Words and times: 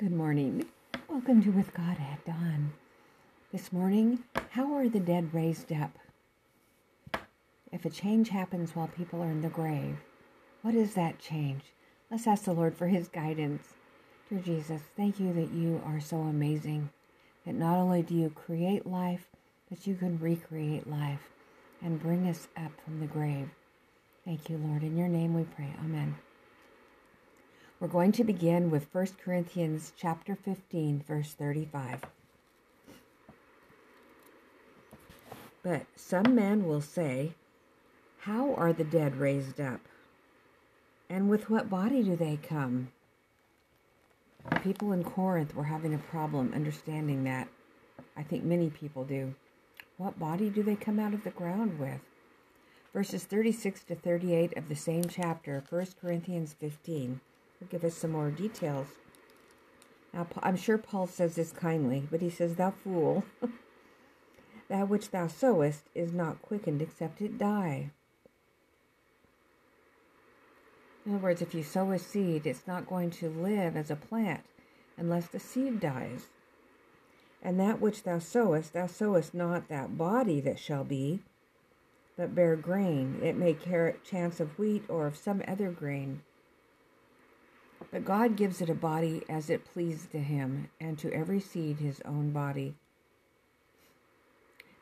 Good 0.00 0.12
morning. 0.12 0.64
Welcome 1.10 1.42
to 1.42 1.50
With 1.50 1.74
God 1.74 1.98
at 2.00 2.24
Dawn. 2.24 2.72
This 3.52 3.70
morning, 3.70 4.20
how 4.48 4.72
are 4.72 4.88
the 4.88 4.98
dead 4.98 5.34
raised 5.34 5.70
up? 5.70 5.98
If 7.70 7.84
a 7.84 7.90
change 7.90 8.30
happens 8.30 8.74
while 8.74 8.88
people 8.88 9.20
are 9.20 9.28
in 9.28 9.42
the 9.42 9.50
grave, 9.50 9.98
what 10.62 10.74
is 10.74 10.94
that 10.94 11.18
change? 11.18 11.64
Let's 12.10 12.26
ask 12.26 12.44
the 12.44 12.54
Lord 12.54 12.74
for 12.78 12.86
his 12.86 13.08
guidance. 13.08 13.74
Dear 14.30 14.38
Jesus, 14.38 14.80
thank 14.96 15.20
you 15.20 15.34
that 15.34 15.52
you 15.52 15.82
are 15.84 16.00
so 16.00 16.20
amazing, 16.20 16.88
that 17.44 17.54
not 17.54 17.76
only 17.76 18.00
do 18.00 18.14
you 18.14 18.30
create 18.30 18.86
life, 18.86 19.28
but 19.68 19.86
you 19.86 19.96
can 19.96 20.18
recreate 20.18 20.88
life 20.88 21.28
and 21.82 22.00
bring 22.00 22.26
us 22.26 22.48
up 22.56 22.72
from 22.82 23.00
the 23.00 23.06
grave. 23.06 23.50
Thank 24.24 24.48
you, 24.48 24.56
Lord. 24.56 24.82
In 24.82 24.96
your 24.96 25.08
name 25.08 25.34
we 25.34 25.44
pray. 25.44 25.74
Amen. 25.84 26.16
We're 27.80 27.88
going 27.88 28.12
to 28.12 28.24
begin 28.24 28.70
with 28.70 28.94
1 28.94 29.06
Corinthians 29.24 29.94
chapter 29.96 30.34
15 30.36 31.02
verse 31.08 31.32
35. 31.32 32.02
But 35.62 35.86
some 35.96 36.34
men 36.34 36.66
will 36.66 36.82
say, 36.82 37.32
How 38.18 38.52
are 38.54 38.74
the 38.74 38.84
dead 38.84 39.16
raised 39.16 39.58
up? 39.58 39.80
And 41.08 41.30
with 41.30 41.48
what 41.48 41.70
body 41.70 42.02
do 42.02 42.16
they 42.16 42.36
come? 42.36 42.88
The 44.50 44.60
people 44.60 44.92
in 44.92 45.02
Corinth 45.02 45.54
were 45.54 45.64
having 45.64 45.94
a 45.94 45.98
problem 45.98 46.52
understanding 46.54 47.24
that. 47.24 47.48
I 48.14 48.22
think 48.22 48.44
many 48.44 48.68
people 48.68 49.04
do. 49.04 49.34
What 49.96 50.18
body 50.18 50.50
do 50.50 50.62
they 50.62 50.76
come 50.76 50.98
out 50.98 51.14
of 51.14 51.24
the 51.24 51.30
ground 51.30 51.78
with? 51.78 52.00
Verses 52.92 53.24
36 53.24 53.84
to 53.84 53.94
38 53.94 54.54
of 54.58 54.68
the 54.68 54.76
same 54.76 55.04
chapter, 55.04 55.64
1 55.70 55.86
Corinthians 56.02 56.54
15 56.60 57.12
will 57.12 57.29
give 57.66 57.84
us 57.84 57.94
some 57.94 58.12
more 58.12 58.30
details. 58.30 58.86
Now, 60.12 60.26
I'm 60.42 60.56
sure 60.56 60.78
Paul 60.78 61.06
says 61.06 61.34
this 61.34 61.52
kindly, 61.52 62.08
but 62.10 62.20
he 62.20 62.30
says, 62.30 62.56
Thou 62.56 62.70
fool, 62.70 63.24
that 64.68 64.88
which 64.88 65.10
thou 65.10 65.26
sowest 65.28 65.84
is 65.94 66.12
not 66.12 66.42
quickened 66.42 66.82
except 66.82 67.20
it 67.20 67.38
die. 67.38 67.90
In 71.06 71.14
other 71.14 71.22
words, 71.22 71.42
if 71.42 71.54
you 71.54 71.62
sow 71.62 71.92
a 71.92 71.98
seed, 71.98 72.46
it's 72.46 72.66
not 72.66 72.86
going 72.86 73.10
to 73.10 73.30
live 73.30 73.76
as 73.76 73.90
a 73.90 73.96
plant 73.96 74.42
unless 74.96 75.26
the 75.28 75.40
seed 75.40 75.80
dies. 75.80 76.26
And 77.42 77.58
that 77.58 77.80
which 77.80 78.02
thou 78.02 78.18
sowest, 78.18 78.74
thou 78.74 78.86
sowest 78.86 79.32
not 79.32 79.68
that 79.68 79.96
body 79.96 80.40
that 80.42 80.58
shall 80.58 80.84
be, 80.84 81.20
but 82.16 82.34
bare 82.34 82.56
grain. 82.56 83.18
It 83.22 83.34
may 83.34 83.54
carry 83.54 83.94
chance 84.04 84.40
of 84.40 84.58
wheat 84.58 84.84
or 84.88 85.06
of 85.06 85.16
some 85.16 85.42
other 85.48 85.70
grain. 85.70 86.22
But 87.90 88.04
God 88.04 88.36
gives 88.36 88.60
it 88.60 88.70
a 88.70 88.74
body 88.74 89.22
as 89.28 89.50
it 89.50 89.64
pleased 89.72 90.10
to 90.12 90.20
him, 90.20 90.68
and 90.80 90.98
to 90.98 91.12
every 91.12 91.40
seed 91.40 91.78
his 91.78 92.00
own 92.04 92.30
body. 92.30 92.74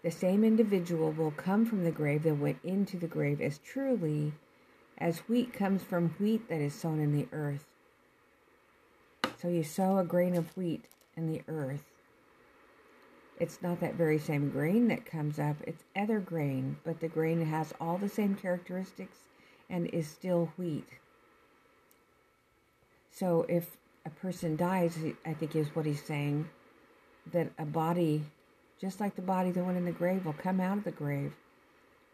The 0.02 0.10
same 0.10 0.44
individual 0.44 1.10
will 1.10 1.30
come 1.30 1.66
from 1.66 1.84
the 1.84 1.90
grave 1.90 2.22
that 2.22 2.36
went 2.36 2.58
into 2.62 2.96
the 2.96 3.06
grave 3.06 3.40
as 3.40 3.58
truly 3.58 4.32
as 4.96 5.18
wheat 5.20 5.52
comes 5.52 5.82
from 5.82 6.10
wheat 6.18 6.48
that 6.48 6.60
is 6.60 6.74
sown 6.74 7.00
in 7.00 7.12
the 7.12 7.28
earth. 7.32 7.66
So 9.40 9.48
you 9.48 9.62
sow 9.62 9.98
a 9.98 10.04
grain 10.04 10.34
of 10.36 10.56
wheat 10.56 10.86
in 11.16 11.32
the 11.32 11.42
earth. 11.48 11.84
It's 13.38 13.62
not 13.62 13.80
that 13.80 13.94
very 13.94 14.18
same 14.18 14.50
grain 14.50 14.88
that 14.88 15.06
comes 15.06 15.38
up, 15.38 15.56
it's 15.64 15.84
other 15.94 16.18
grain, 16.18 16.76
but 16.84 17.00
the 17.00 17.08
grain 17.08 17.46
has 17.46 17.72
all 17.80 17.98
the 17.98 18.08
same 18.08 18.34
characteristics 18.34 19.18
and 19.70 19.86
is 19.88 20.08
still 20.08 20.52
wheat. 20.56 20.88
So 23.18 23.44
if 23.48 23.76
a 24.06 24.10
person 24.10 24.54
dies, 24.54 24.96
I 25.26 25.34
think 25.34 25.56
is 25.56 25.74
what 25.74 25.86
he's 25.86 26.04
saying, 26.04 26.48
that 27.32 27.50
a 27.58 27.64
body, 27.64 28.22
just 28.80 29.00
like 29.00 29.16
the 29.16 29.22
body 29.22 29.50
the 29.50 29.64
one 29.64 29.74
in 29.74 29.84
the 29.84 29.90
grave, 29.90 30.24
will 30.24 30.34
come 30.34 30.60
out 30.60 30.78
of 30.78 30.84
the 30.84 30.92
grave 30.92 31.32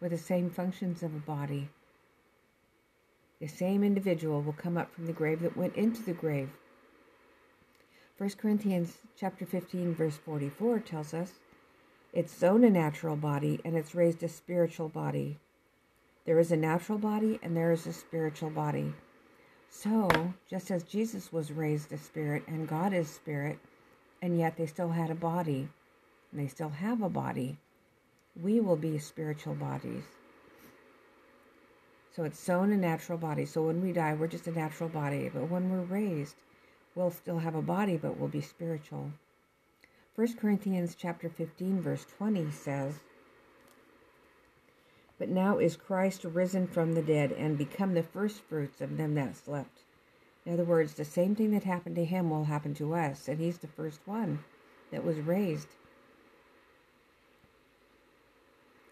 with 0.00 0.12
the 0.12 0.18
same 0.18 0.48
functions 0.48 1.02
of 1.02 1.14
a 1.14 1.18
body. 1.18 1.68
The 3.38 3.48
same 3.48 3.84
individual 3.84 4.40
will 4.40 4.54
come 4.54 4.78
up 4.78 4.94
from 4.94 5.04
the 5.04 5.12
grave 5.12 5.40
that 5.42 5.58
went 5.58 5.76
into 5.76 6.02
the 6.02 6.14
grave. 6.14 6.48
1 8.16 8.30
Corinthians 8.38 8.98
chapter 9.18 9.44
15 9.44 9.94
verse 9.94 10.16
44 10.16 10.78
tells 10.78 11.12
us 11.12 11.32
it's 12.14 12.32
sown 12.32 12.64
a 12.64 12.70
natural 12.70 13.16
body 13.16 13.60
and 13.62 13.76
it's 13.76 13.94
raised 13.94 14.22
a 14.22 14.28
spiritual 14.28 14.88
body. 14.88 15.38
There 16.24 16.38
is 16.38 16.50
a 16.50 16.56
natural 16.56 16.96
body 16.96 17.38
and 17.42 17.54
there 17.54 17.72
is 17.72 17.86
a 17.86 17.92
spiritual 17.92 18.50
body. 18.50 18.94
So, 19.76 20.08
just 20.48 20.70
as 20.70 20.84
Jesus 20.84 21.32
was 21.32 21.50
raised 21.50 21.92
a 21.92 21.98
spirit 21.98 22.44
and 22.46 22.68
God 22.68 22.92
is 22.92 23.10
spirit, 23.10 23.58
and 24.22 24.38
yet 24.38 24.56
they 24.56 24.66
still 24.66 24.90
had 24.90 25.10
a 25.10 25.16
body, 25.16 25.68
and 26.30 26.40
they 26.40 26.46
still 26.46 26.68
have 26.68 27.02
a 27.02 27.08
body, 27.08 27.58
we 28.40 28.60
will 28.60 28.76
be 28.76 28.98
spiritual 28.98 29.54
bodies. 29.54 30.04
So 32.14 32.22
it's 32.22 32.38
sown 32.38 32.70
a 32.70 32.76
natural 32.76 33.18
body. 33.18 33.44
So 33.44 33.64
when 33.64 33.82
we 33.82 33.92
die, 33.92 34.14
we're 34.14 34.28
just 34.28 34.46
a 34.46 34.52
natural 34.52 34.88
body. 34.88 35.28
But 35.28 35.50
when 35.50 35.68
we're 35.68 35.82
raised, 35.82 36.36
we'll 36.94 37.10
still 37.10 37.40
have 37.40 37.56
a 37.56 37.60
body, 37.60 37.96
but 37.96 38.16
we'll 38.16 38.28
be 38.28 38.40
spiritual. 38.40 39.10
1 40.14 40.36
Corinthians 40.36 40.94
chapter 40.96 41.28
15, 41.28 41.82
verse 41.82 42.06
20 42.16 42.52
says, 42.52 43.00
but 45.24 45.30
now 45.30 45.56
is 45.56 45.74
Christ 45.74 46.24
risen 46.24 46.66
from 46.66 46.92
the 46.92 47.00
dead 47.00 47.32
and 47.32 47.56
become 47.56 47.94
the 47.94 48.02
firstfruits 48.02 48.82
of 48.82 48.98
them 48.98 49.14
that 49.14 49.34
slept. 49.34 49.80
In 50.44 50.52
other 50.52 50.64
words, 50.64 50.92
the 50.92 51.04
same 51.06 51.34
thing 51.34 51.50
that 51.52 51.64
happened 51.64 51.96
to 51.96 52.04
him 52.04 52.28
will 52.28 52.44
happen 52.44 52.74
to 52.74 52.94
us, 52.94 53.26
and 53.26 53.40
he's 53.40 53.56
the 53.56 53.66
first 53.66 54.00
one 54.04 54.40
that 54.90 55.02
was 55.02 55.16
raised. 55.20 55.68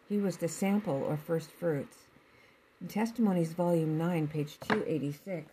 He 0.08 0.16
was 0.16 0.38
the 0.38 0.48
sample 0.48 1.04
or 1.06 1.18
first 1.18 1.50
fruits. 1.50 1.98
In 2.80 2.88
Testimonies, 2.88 3.52
Volume 3.52 3.98
9, 3.98 4.26
page 4.28 4.58
286, 4.60 5.52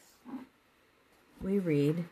we 1.41 1.59
read 1.59 2.06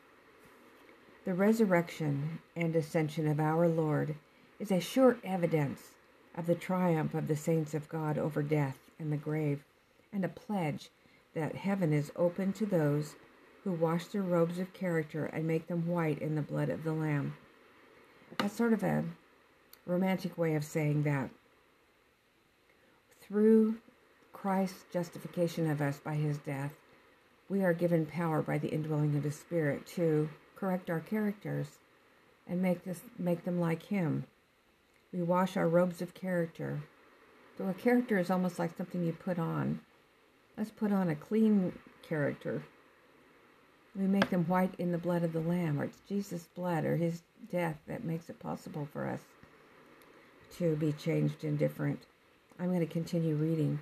The 1.23 1.33
resurrection 1.33 2.39
and 2.53 2.75
ascension 2.75 3.29
of 3.29 3.39
our 3.39 3.69
Lord 3.69 4.17
is 4.59 4.71
a 4.71 4.81
sure 4.81 5.19
evidence 5.23 5.95
of 6.37 6.45
the 6.45 6.55
triumph 6.55 7.15
of 7.15 7.27
the 7.27 7.35
saints 7.35 7.73
of 7.73 7.89
God 7.89 8.17
over 8.17 8.43
death 8.43 8.77
and 8.99 9.11
the 9.11 9.17
grave, 9.17 9.63
and 10.13 10.23
a 10.23 10.29
pledge 10.29 10.89
that 11.33 11.55
heaven 11.55 11.91
is 11.91 12.11
open 12.15 12.53
to 12.53 12.65
those 12.65 13.15
who 13.63 13.71
wash 13.71 14.05
their 14.05 14.21
robes 14.21 14.59
of 14.59 14.71
character 14.71 15.25
and 15.25 15.45
make 15.45 15.67
them 15.67 15.87
white 15.87 16.19
in 16.19 16.35
the 16.35 16.41
blood 16.41 16.69
of 16.69 16.83
the 16.83 16.93
Lamb. 16.93 17.35
That's 18.37 18.55
sort 18.55 18.71
of 18.71 18.83
a 18.83 19.03
romantic 19.85 20.37
way 20.37 20.55
of 20.55 20.63
saying 20.63 21.03
that. 21.03 21.29
Through 23.19 23.77
Christ's 24.31 24.85
justification 24.93 25.69
of 25.69 25.81
us 25.81 25.99
by 25.99 26.15
his 26.15 26.37
death, 26.37 26.71
we 27.49 27.63
are 27.63 27.73
given 27.73 28.05
power 28.05 28.41
by 28.41 28.57
the 28.57 28.69
indwelling 28.69 29.15
of 29.15 29.23
his 29.23 29.37
Spirit 29.37 29.85
to 29.87 30.29
correct 30.55 30.89
our 30.89 30.99
characters 30.99 31.79
and 32.47 32.61
make 32.61 32.83
this 32.85 33.01
make 33.17 33.43
them 33.43 33.59
like 33.59 33.83
him 33.83 34.25
we 35.13 35.21
wash 35.21 35.55
our 35.55 35.67
robes 35.67 36.01
of 36.01 36.13
character. 36.13 36.81
So 37.57 37.67
a 37.67 37.73
character 37.73 38.17
is 38.17 38.29
almost 38.29 38.59
like 38.59 38.75
something 38.77 39.03
you 39.03 39.13
put 39.13 39.39
on. 39.39 39.79
Let's 40.57 40.71
put 40.71 40.91
on 40.91 41.09
a 41.09 41.15
clean 41.15 41.73
character. 42.07 42.63
We 43.95 44.05
make 44.05 44.29
them 44.29 44.45
white 44.45 44.75
in 44.77 44.91
the 44.91 44.97
blood 44.97 45.23
of 45.23 45.33
the 45.33 45.39
Lamb, 45.39 45.79
or 45.79 45.85
it's 45.85 46.01
Jesus' 46.07 46.47
blood 46.55 46.85
or 46.85 46.97
his 46.97 47.23
death 47.51 47.77
that 47.87 48.03
makes 48.03 48.29
it 48.29 48.39
possible 48.39 48.87
for 48.91 49.07
us 49.07 49.21
to 50.57 50.75
be 50.75 50.91
changed 50.91 51.43
and 51.43 51.57
different. 51.57 52.01
I'm 52.59 52.67
going 52.67 52.79
to 52.79 52.85
continue 52.85 53.35
reading. 53.35 53.79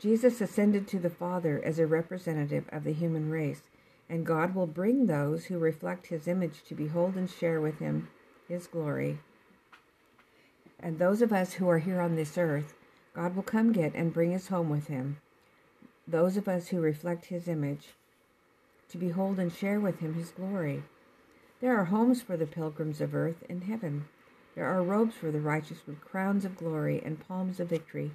Jesus 0.00 0.40
ascended 0.40 0.88
to 0.88 0.98
the 0.98 1.10
Father 1.10 1.62
as 1.64 1.78
a 1.78 1.86
representative 1.86 2.64
of 2.70 2.84
the 2.84 2.92
human 2.92 3.30
race, 3.30 3.62
and 4.08 4.26
God 4.26 4.54
will 4.54 4.66
bring 4.66 5.06
those 5.06 5.46
who 5.46 5.58
reflect 5.58 6.08
his 6.08 6.28
image 6.28 6.62
to 6.64 6.74
behold 6.74 7.14
and 7.14 7.30
share 7.30 7.60
with 7.60 7.78
him 7.78 8.08
his 8.48 8.66
glory. 8.66 9.18
And 10.80 10.98
those 10.98 11.22
of 11.22 11.32
us 11.32 11.54
who 11.54 11.68
are 11.68 11.78
here 11.78 12.00
on 12.00 12.16
this 12.16 12.36
earth, 12.36 12.74
God 13.14 13.36
will 13.36 13.42
come 13.42 13.72
get 13.72 13.94
and 13.94 14.12
bring 14.12 14.34
us 14.34 14.48
home 14.48 14.68
with 14.68 14.88
him. 14.88 15.18
Those 16.06 16.36
of 16.36 16.48
us 16.48 16.68
who 16.68 16.80
reflect 16.80 17.26
his 17.26 17.48
image, 17.48 17.94
to 18.90 18.98
behold 18.98 19.38
and 19.38 19.52
share 19.52 19.80
with 19.80 20.00
him 20.00 20.14
his 20.14 20.30
glory. 20.30 20.82
There 21.60 21.78
are 21.78 21.86
homes 21.86 22.20
for 22.20 22.36
the 22.36 22.46
pilgrims 22.46 23.00
of 23.00 23.14
earth 23.14 23.42
in 23.48 23.62
heaven. 23.62 24.04
There 24.54 24.66
are 24.66 24.82
robes 24.82 25.14
for 25.14 25.30
the 25.30 25.40
righteous 25.40 25.78
with 25.86 26.00
crowns 26.00 26.44
of 26.44 26.56
glory 26.56 27.02
and 27.04 27.26
palms 27.26 27.58
of 27.58 27.68
victory. 27.68 28.12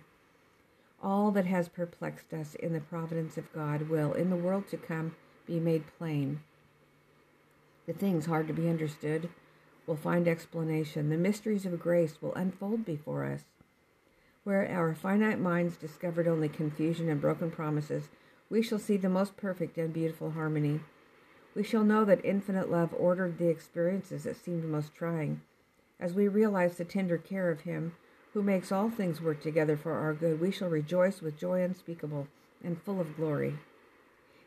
All 1.01 1.31
that 1.31 1.45
has 1.45 1.69
perplexed 1.69 2.33
us 2.33 2.55
in 2.55 2.73
the 2.73 2.79
providence 2.79 3.37
of 3.37 3.51
God 3.53 3.89
will, 3.89 4.13
in 4.13 4.29
the 4.29 4.35
world 4.35 4.67
to 4.69 4.77
come, 4.77 5.15
be 5.47 5.59
made 5.59 5.83
plain. 5.97 6.41
The 7.87 7.93
things 7.93 8.27
hard 8.27 8.47
to 8.47 8.53
be 8.53 8.69
understood 8.69 9.29
will 9.89 9.95
find 9.95 10.27
explanation. 10.27 11.09
The 11.09 11.17
mysteries 11.17 11.65
of 11.65 11.79
grace 11.79 12.21
will 12.21 12.35
unfold 12.35 12.85
before 12.85 13.25
us. 13.25 13.45
Where 14.43 14.69
our 14.69 14.93
finite 14.93 15.39
minds 15.39 15.75
discovered 15.75 16.27
only 16.27 16.47
confusion 16.47 17.09
and 17.09 17.19
broken 17.19 17.49
promises, 17.49 18.07
we 18.51 18.61
shall 18.61 18.77
see 18.77 18.97
the 18.97 19.09
most 19.09 19.35
perfect 19.35 19.79
and 19.79 19.91
beautiful 19.91 20.31
harmony. 20.31 20.81
we 21.55 21.63
shall 21.63 21.83
know 21.83 22.05
that 22.05 22.23
infinite 22.23 22.69
love 22.69 22.93
ordered 22.95 23.39
the 23.39 23.49
experiences 23.49 24.23
that 24.23 24.37
seemed 24.37 24.63
most 24.63 24.93
trying. 24.93 25.41
As 25.99 26.13
we 26.13 26.27
realize 26.27 26.77
the 26.77 26.85
tender 26.85 27.17
care 27.17 27.49
of 27.49 27.61
Him 27.61 27.93
who 28.33 28.43
makes 28.43 28.71
all 28.71 28.91
things 28.91 29.19
work 29.19 29.41
together 29.41 29.75
for 29.75 29.93
our 29.93 30.13
good, 30.13 30.39
we 30.39 30.51
shall 30.51 30.69
rejoice 30.69 31.19
with 31.19 31.39
joy 31.39 31.63
unspeakable 31.63 32.27
and 32.63 32.79
full 32.81 33.01
of 33.01 33.17
glory. 33.17 33.57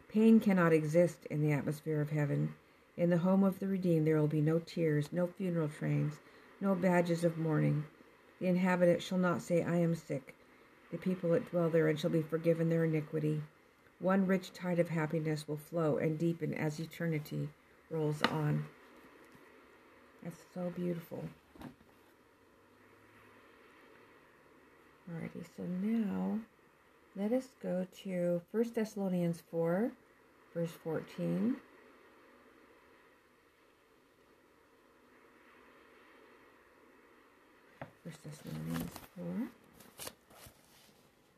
Pain 0.08 0.38
cannot 0.38 0.72
exist 0.72 1.26
in 1.30 1.42
the 1.42 1.52
atmosphere 1.52 2.00
of 2.00 2.10
heaven. 2.10 2.54
In 2.96 3.08
the 3.08 3.18
home 3.18 3.42
of 3.42 3.58
the 3.58 3.68
redeemed, 3.68 4.06
there 4.06 4.20
will 4.20 4.26
be 4.28 4.42
no 4.42 4.58
tears, 4.58 5.12
no 5.12 5.26
funeral 5.26 5.68
trains, 5.68 6.20
no 6.60 6.74
badges 6.74 7.24
of 7.24 7.38
mourning. 7.38 7.84
The 8.38 8.48
inhabitant 8.48 9.02
shall 9.02 9.18
not 9.18 9.40
say, 9.40 9.62
I 9.62 9.76
am 9.76 9.94
sick. 9.94 10.34
The 10.90 10.98
people 10.98 11.30
that 11.30 11.50
dwell 11.50 11.70
therein 11.70 11.96
shall 11.96 12.10
be 12.10 12.22
forgiven 12.22 12.68
their 12.68 12.84
iniquity. 12.84 13.42
One 13.98 14.26
rich 14.26 14.52
tide 14.52 14.78
of 14.78 14.90
happiness 14.90 15.48
will 15.48 15.56
flow 15.56 15.96
and 15.96 16.18
deepen 16.18 16.52
as 16.52 16.78
eternity 16.78 17.48
rolls 17.88 18.20
on. 18.30 18.66
That's 20.22 20.44
so 20.52 20.70
beautiful. 20.76 21.24
Alrighty, 25.10 25.44
so 25.56 25.62
now 25.64 26.40
let 27.16 27.32
us 27.32 27.48
go 27.62 27.86
to 28.02 28.42
1 28.50 28.64
Thessalonians 28.74 29.42
4, 29.50 29.92
verse 30.54 30.70
14. 30.84 31.56
4, 39.16 39.24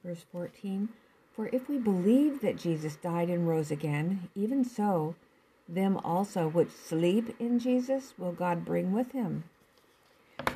verse 0.05 0.25
14. 0.33 0.89
For 1.35 1.49
if 1.49 1.69
we 1.69 1.79
believe 1.79 2.41
that 2.41 2.57
Jesus 2.57 2.97
died 2.97 3.29
and 3.29 3.49
rose 3.49 3.71
again, 3.71 4.29
even 4.35 4.65
so, 4.65 5.17
them 5.69 5.97
also 6.05 6.49
which 6.49 6.71
sleep 6.71 7.35
in 7.41 7.59
Jesus 7.59 8.15
will 8.19 8.33
God 8.33 8.65
bring 8.65 8.93
with 8.93 9.13
him. 9.13 9.45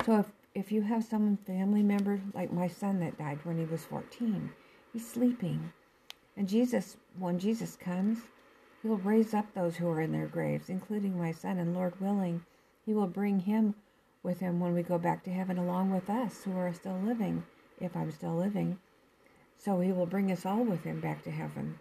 So 0.05 0.19
if, 0.19 0.25
if 0.55 0.71
you 0.71 0.83
have 0.83 1.03
some 1.03 1.37
family 1.45 1.83
member, 1.83 2.21
like 2.33 2.53
my 2.53 2.67
son 2.67 2.99
that 3.01 3.17
died 3.17 3.39
when 3.43 3.57
he 3.57 3.65
was 3.65 3.83
14, 3.85 4.51
he's 4.93 5.07
sleeping. 5.07 5.73
And 6.37 6.47
Jesus, 6.47 6.95
when 7.17 7.39
Jesus 7.39 7.75
comes, 7.75 8.19
he'll 8.81 8.97
raise 8.97 9.33
up 9.33 9.53
those 9.53 9.75
who 9.75 9.89
are 9.89 10.01
in 10.01 10.11
their 10.11 10.27
graves, 10.27 10.69
including 10.69 11.19
my 11.19 11.31
son, 11.31 11.57
and 11.57 11.73
Lord 11.73 11.99
willing, 11.99 12.45
he 12.85 12.93
will 12.93 13.07
bring 13.07 13.39
him 13.39 13.75
with 14.23 14.39
him 14.39 14.59
when 14.59 14.73
we 14.73 14.83
go 14.83 14.97
back 14.97 15.23
to 15.23 15.31
heaven 15.31 15.57
along 15.57 15.91
with 15.91 16.09
us 16.09 16.43
who 16.43 16.57
are 16.57 16.73
still 16.73 16.99
living, 17.03 17.43
if 17.79 17.95
I'm 17.95 18.11
still 18.11 18.35
living. 18.35 18.79
So 19.57 19.79
he 19.79 19.91
will 19.91 20.05
bring 20.05 20.31
us 20.31 20.45
all 20.45 20.63
with 20.63 20.83
him 20.83 20.99
back 20.99 21.23
to 21.23 21.31
heaven. 21.31 21.79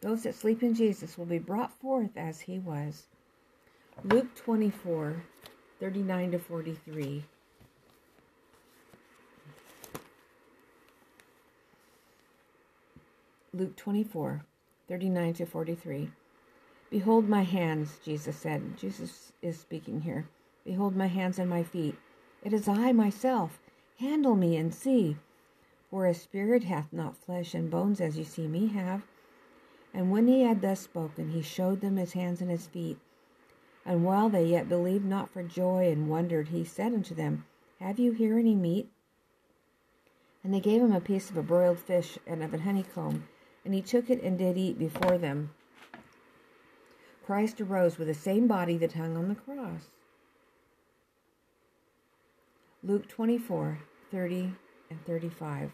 Those 0.00 0.22
that 0.22 0.34
sleep 0.34 0.62
in 0.62 0.74
Jesus 0.74 1.18
will 1.18 1.26
be 1.26 1.38
brought 1.38 1.78
forth 1.78 2.16
as 2.16 2.40
he 2.40 2.58
was. 2.58 3.06
Luke 4.04 4.34
24, 4.34 5.22
39 5.78 6.30
to 6.32 6.38
43. 6.38 7.24
Luke 13.52 13.76
24, 13.76 14.44
39 14.88 15.34
to 15.34 15.46
43. 15.46 16.10
Behold 16.88 17.28
my 17.28 17.42
hands, 17.42 17.98
Jesus 18.04 18.36
said. 18.36 18.76
Jesus 18.78 19.32
is 19.42 19.58
speaking 19.58 20.00
here. 20.00 20.28
Behold 20.64 20.94
my 20.94 21.06
hands 21.06 21.38
and 21.38 21.48
my 21.48 21.62
feet. 21.62 21.96
It 22.42 22.52
is 22.52 22.68
I 22.68 22.92
myself. 22.92 23.58
Handle 23.98 24.34
me 24.34 24.56
and 24.56 24.74
see. 24.74 25.16
For 25.90 26.06
a 26.06 26.14
spirit 26.14 26.64
hath 26.64 26.92
not 26.92 27.16
flesh 27.16 27.54
and 27.54 27.70
bones 27.70 28.00
as 28.00 28.16
you 28.16 28.24
see 28.24 28.46
me 28.46 28.68
have. 28.68 29.02
And 29.92 30.10
when 30.10 30.28
he 30.28 30.42
had 30.42 30.60
thus 30.60 30.80
spoken, 30.80 31.30
he 31.30 31.42
showed 31.42 31.80
them 31.80 31.96
his 31.96 32.12
hands 32.12 32.40
and 32.40 32.50
his 32.50 32.66
feet. 32.66 32.98
And 33.84 34.04
while 34.04 34.28
they 34.28 34.44
yet 34.44 34.68
believed 34.68 35.04
not 35.04 35.30
for 35.30 35.42
joy 35.42 35.90
and 35.90 36.08
wondered, 36.08 36.48
he 36.48 36.64
said 36.64 36.92
unto 36.92 37.14
them, 37.14 37.44
Have 37.80 37.98
you 37.98 38.12
here 38.12 38.38
any 38.38 38.54
meat? 38.54 38.90
And 40.44 40.54
they 40.54 40.60
gave 40.60 40.80
him 40.80 40.92
a 40.92 41.00
piece 41.00 41.30
of 41.30 41.36
a 41.36 41.42
broiled 41.42 41.78
fish 41.78 42.18
and 42.26 42.42
of 42.42 42.54
an 42.54 42.60
honeycomb, 42.60 43.28
and 43.64 43.74
he 43.74 43.82
took 43.82 44.08
it 44.08 44.22
and 44.22 44.38
did 44.38 44.56
eat 44.56 44.78
before 44.78 45.18
them. 45.18 45.50
Christ 47.26 47.60
arose 47.60 47.98
with 47.98 48.08
the 48.08 48.14
same 48.14 48.46
body 48.46 48.76
that 48.78 48.92
hung 48.92 49.16
on 49.16 49.28
the 49.28 49.34
cross. 49.34 49.90
Luke 52.82 53.08
24 53.08 53.78
30 54.10 54.54
and 54.88 55.04
35. 55.06 55.72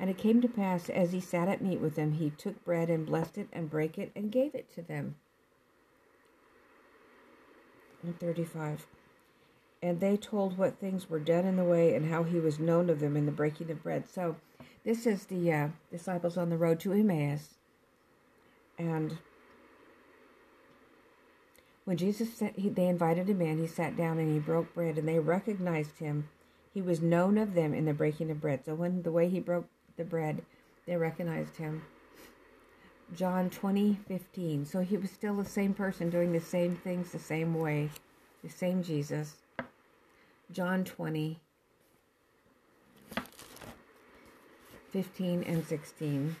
And 0.00 0.10
it 0.10 0.18
came 0.18 0.40
to 0.40 0.48
pass, 0.48 0.90
as 0.90 1.12
he 1.12 1.20
sat 1.20 1.46
at 1.46 1.62
meat 1.62 1.80
with 1.80 1.94
them, 1.94 2.12
he 2.14 2.30
took 2.30 2.64
bread 2.64 2.90
and 2.90 3.06
blessed 3.06 3.38
it 3.38 3.48
and 3.52 3.70
brake 3.70 3.98
it 3.98 4.10
and 4.16 4.32
gave 4.32 4.52
it 4.52 4.68
to 4.74 4.82
them. 4.82 5.14
And 8.02 8.18
35. 8.18 8.88
And 9.80 10.00
they 10.00 10.16
told 10.16 10.58
what 10.58 10.80
things 10.80 11.08
were 11.08 11.20
done 11.20 11.44
in 11.44 11.54
the 11.54 11.62
way 11.62 11.94
and 11.94 12.10
how 12.10 12.24
he 12.24 12.40
was 12.40 12.58
known 12.58 12.90
of 12.90 12.98
them 12.98 13.16
in 13.16 13.26
the 13.26 13.32
breaking 13.32 13.70
of 13.70 13.84
bread. 13.84 14.08
So 14.08 14.36
this 14.84 15.06
is 15.06 15.26
the 15.26 15.52
uh, 15.52 15.68
disciples 15.90 16.36
on 16.36 16.50
the 16.50 16.58
road 16.58 16.80
to 16.80 16.92
Emmaus. 16.92 17.54
And 18.76 19.18
when 21.84 21.96
Jesus 21.96 22.32
sat, 22.34 22.56
he, 22.56 22.68
they 22.68 22.86
invited 22.86 23.28
him 23.28 23.40
in, 23.40 23.58
he 23.58 23.66
sat 23.66 23.96
down 23.96 24.18
and 24.18 24.32
he 24.32 24.38
broke 24.38 24.72
bread, 24.74 24.98
and 24.98 25.08
they 25.08 25.18
recognized 25.18 25.98
him. 25.98 26.28
He 26.72 26.80
was 26.80 27.02
known 27.02 27.36
of 27.36 27.54
them 27.54 27.74
in 27.74 27.84
the 27.84 27.92
breaking 27.92 28.30
of 28.30 28.40
bread. 28.40 28.64
So 28.64 28.74
when 28.74 29.02
the 29.02 29.12
way 29.12 29.28
he 29.28 29.40
broke 29.40 29.66
the 29.96 30.04
bread, 30.04 30.42
they 30.86 30.96
recognized 30.96 31.56
him. 31.56 31.82
John 33.14 33.50
20, 33.50 33.98
15. 34.08 34.64
So 34.64 34.80
he 34.80 34.96
was 34.96 35.10
still 35.10 35.36
the 35.36 35.44
same 35.44 35.74
person 35.74 36.08
doing 36.08 36.32
the 36.32 36.40
same 36.40 36.76
things 36.76 37.10
the 37.10 37.18
same 37.18 37.54
way, 37.54 37.90
the 38.42 38.48
same 38.48 38.82
Jesus. 38.82 39.34
John 40.50 40.84
20, 40.84 41.40
15 44.90 45.42
and 45.42 45.66
16. 45.66 46.36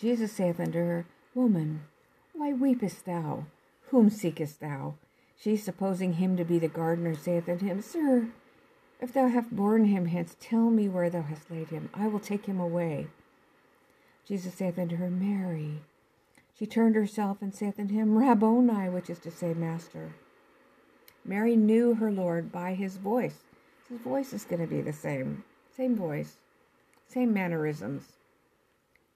Jesus 0.00 0.32
saith 0.32 0.60
unto 0.60 0.78
her, 0.78 1.06
Woman, 1.34 1.82
why 2.42 2.52
weepest 2.52 3.04
thou? 3.04 3.46
Whom 3.90 4.10
seekest 4.10 4.58
thou? 4.58 4.94
She, 5.36 5.56
supposing 5.56 6.14
him 6.14 6.36
to 6.36 6.44
be 6.44 6.58
the 6.58 6.66
gardener, 6.66 7.14
saith 7.14 7.48
unto 7.48 7.66
him, 7.66 7.80
Sir, 7.80 8.30
if 9.00 9.12
thou 9.12 9.28
hast 9.28 9.54
borne 9.54 9.84
him 9.84 10.06
hence, 10.06 10.34
tell 10.40 10.68
me 10.68 10.88
where 10.88 11.08
thou 11.08 11.22
hast 11.22 11.52
laid 11.52 11.68
him. 11.68 11.88
I 11.94 12.08
will 12.08 12.18
take 12.18 12.46
him 12.46 12.58
away. 12.58 13.06
Jesus 14.26 14.54
saith 14.54 14.76
unto 14.76 14.96
her, 14.96 15.08
Mary. 15.08 15.82
She 16.58 16.66
turned 16.66 16.96
herself 16.96 17.40
and 17.40 17.54
saith 17.54 17.78
unto 17.78 17.94
him, 17.94 18.18
Rabboni, 18.18 18.88
which 18.88 19.08
is 19.08 19.20
to 19.20 19.30
say, 19.30 19.54
Master. 19.54 20.16
Mary 21.24 21.54
knew 21.54 21.94
her 21.94 22.10
Lord 22.10 22.50
by 22.50 22.74
his 22.74 22.96
voice. 22.96 23.44
His 23.88 24.00
voice 24.00 24.32
is 24.32 24.44
going 24.44 24.62
to 24.62 24.66
be 24.66 24.80
the 24.80 24.92
same. 24.92 25.44
Same 25.76 25.94
voice. 25.94 26.38
Same 27.06 27.32
mannerisms. 27.32 28.14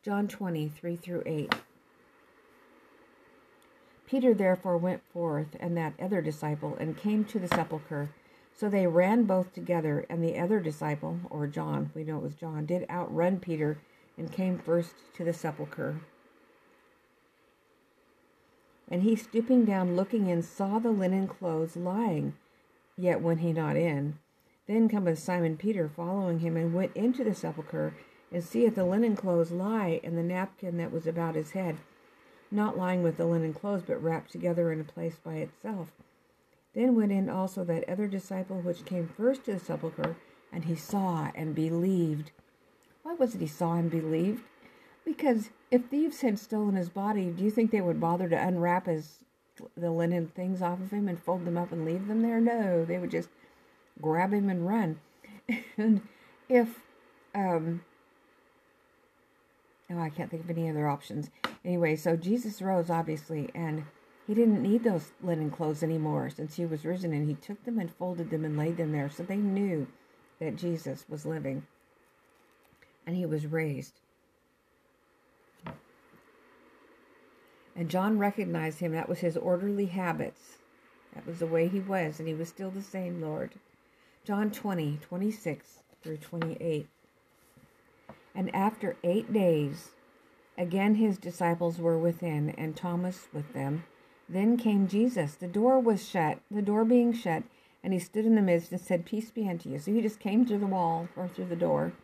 John 0.05 0.29
20, 0.29 0.69
3 0.69 0.95
through 0.95 1.25
8. 1.27 1.53
Peter 4.07 4.33
therefore 4.33 4.77
went 4.77 5.03
forth, 5.13 5.57
and 5.59 5.77
that 5.77 5.93
other 6.01 6.23
disciple, 6.23 6.77
and 6.79 6.97
came 6.97 7.25
to 7.25 7.41
the 7.41 7.49
sepulchre. 7.49 8.09
So 8.55 8.71
they 8.71 8.87
ran 8.87 9.25
both 9.25 9.53
together, 9.53 10.07
and 10.09 10.23
the 10.23 10.39
other 10.39 10.61
disciple, 10.61 11.19
or 11.29 11.49
John, 11.49 11.91
we 11.95 12.05
know 12.05 12.19
it 12.19 12.23
was 12.23 12.35
John, 12.35 12.67
did 12.67 12.89
outrun 12.89 13.41
Peter 13.41 13.79
and 14.17 14.33
came 14.33 14.59
first 14.59 14.95
to 15.15 15.25
the 15.25 15.33
sepulchre. 15.33 16.01
And 18.89 19.03
he, 19.03 19.17
stooping 19.17 19.65
down, 19.65 19.97
looking 19.97 20.29
in, 20.29 20.43
saw 20.43 20.79
the 20.79 20.91
linen 20.91 21.27
clothes 21.27 21.77
lying, 21.77 22.35
yet 22.97 23.21
went 23.21 23.41
he 23.41 23.53
not 23.53 23.77
in. 23.77 24.19
Then 24.69 24.89
cometh 24.89 25.19
Simon 25.19 25.57
Peter, 25.57 25.89
following 25.89 26.39
him, 26.39 26.57
and 26.57 26.73
went 26.73 26.95
into 26.95 27.25
the 27.25 27.35
sepulchre, 27.35 27.95
and 28.33 28.43
seeth 28.43 28.77
the 28.77 28.85
linen 28.85 29.17
clothes 29.17 29.51
lie, 29.51 30.01
and 30.05 30.17
the 30.17 30.23
napkin 30.23 30.77
that 30.77 30.93
was 30.93 31.07
about 31.09 31.35
his 31.35 31.51
head 31.51 31.79
not 32.51 32.79
lying 32.79 33.03
with 33.03 33.17
the 33.17 33.27
linen 33.27 33.53
clothes, 33.53 33.83
but 33.87 34.03
wrapped 34.03 34.31
together 34.31 34.73
in 34.73 34.81
a 34.81 34.85
place 34.85 35.17
by 35.23 35.35
itself. 35.35 35.89
Then 36.75 36.95
went 36.95 37.13
in 37.13 37.29
also 37.29 37.65
that 37.65 37.89
other 37.89 38.07
disciple 38.07 38.61
which 38.61 38.85
came 38.85 39.09
first 39.09 39.45
to 39.45 39.55
the 39.55 39.59
sepulchre, 39.59 40.17
and 40.53 40.65
he 40.67 40.77
saw 40.77 41.31
and 41.35 41.55
believed. 41.55 42.33
Why 43.03 43.15
was 43.15 43.35
it 43.35 43.41
he 43.41 43.47
saw 43.47 43.75
and 43.75 43.91
believed? 43.91 44.43
Because 45.05 45.51
if 45.71 45.87
thieves 45.87 46.21
had 46.21 46.39
stolen 46.39 46.75
his 46.75 46.89
body, 46.89 47.31
do 47.31 47.45
you 47.45 47.51
think 47.51 47.71
they 47.71 47.81
would 47.81 48.01
bother 48.01 48.29
to 48.29 48.37
unwrap 48.37 48.87
his 48.87 49.21
the 49.75 49.91
linen 49.91 50.27
things 50.35 50.61
off 50.61 50.81
of 50.81 50.91
him 50.91 51.09
and 51.09 51.19
fold 51.19 51.47
them 51.47 51.57
up 51.57 51.73
and 51.73 51.85
leave 51.87 52.09
them 52.09 52.21
there? 52.23 52.41
No, 52.41 52.85
they 52.85 52.99
would 52.99 53.11
just 53.11 53.31
grab 54.03 54.33
him 54.33 54.51
and 54.51 54.67
run. 54.67 55.01
and 55.79 56.03
if 56.49 56.81
um, 57.35 57.83
oh, 59.91 59.99
I 60.01 60.11
can't 60.11 60.31
think 60.31 60.45
of 60.45 60.51
any 60.51 60.69
other 60.71 60.89
options. 60.89 61.31
Anyway, 61.65 61.97
so 61.97 62.17
Jesus 62.17 62.63
rose, 62.63 62.91
obviously, 62.91 63.51
and 63.55 63.85
he 64.27 64.35
didn't 64.35 64.63
need 64.63 64.85
those 64.85 65.13
linen 65.23 65.51
clothes 65.51 65.83
anymore 65.83 66.31
since 66.31 66.57
he 66.57 66.67
was 66.67 66.85
risen, 66.85 67.13
and 67.13 67.29
he 67.29 67.35
took 67.35 67.65
them 67.65 67.79
and 67.79 67.91
folded 67.95 68.31
them 68.31 68.45
and 68.45 68.57
laid 68.59 68.77
them 68.77 68.93
there. 68.93 69.11
So 69.11 69.23
they 69.23 69.37
knew 69.37 69.87
that 70.41 70.57
Jesus 70.57 71.05
was 71.09 71.27
living. 71.27 71.65
and 73.07 73.17
he 73.17 73.27
was 73.27 73.47
raised. 73.47 74.01
And 77.77 77.89
John 77.91 78.19
recognized 78.19 78.81
him. 78.81 78.93
That 78.93 79.09
was 79.09 79.21
his 79.21 79.37
orderly 79.37 79.87
habits. 79.87 80.59
That 81.15 81.27
was 81.27 81.39
the 81.39 81.47
way 81.47 81.69
he 81.69 81.81
was, 81.81 82.19
and 82.19 82.29
he 82.29 82.35
was 82.35 82.49
still 82.49 82.71
the 82.71 82.83
same, 82.83 83.23
Lord. 83.23 83.55
John 84.25 84.51
20, 84.51 84.99
26 85.03 85.81
through 86.03 86.19
28. 86.19 86.89
And 88.37 88.55
after 88.55 88.97
eight 89.03 89.33
days, 89.33 89.93
again 90.59 90.97
his 90.97 91.17
disciples 91.17 91.79
were 91.79 91.99
within, 91.99 92.51
and 92.51 92.77
Thomas 92.77 93.29
with 93.33 93.55
them. 93.55 93.85
Then 94.29 94.59
came 94.59 94.87
Jesus. 94.87 95.35
The 95.35 95.49
door 95.49 95.81
was 95.81 96.07
shut, 96.07 96.41
the 96.51 96.61
door 96.61 96.85
being 96.85 97.15
shut, 97.15 97.45
and 97.83 97.95
he 97.95 97.99
stood 97.99 98.27
in 98.27 98.35
the 98.35 98.43
midst 98.43 98.73
and 98.73 98.81
said, 98.81 99.07
Peace 99.07 99.31
be 99.31 99.49
unto 99.49 99.71
you. 99.71 99.79
So 99.79 99.91
he 99.91 100.03
just 100.03 100.21
came 100.21 100.45
through 100.45 100.59
the 100.59 100.67
wall 100.67 101.09
or 101.17 101.29
through 101.29 101.47
the 101.47 101.57
door. 101.57 101.95